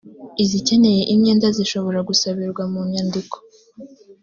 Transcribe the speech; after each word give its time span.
izikeneye 0.43 1.01
imyenda 1.13 1.47
zishobora 1.57 1.99
gusabirwa 2.09 2.63
mu 2.71 2.81
nyandiko 2.91 3.35